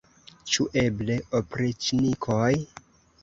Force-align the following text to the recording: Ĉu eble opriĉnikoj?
Ĉu 0.53 0.63
eble 0.83 1.17
opriĉnikoj? 1.39 2.51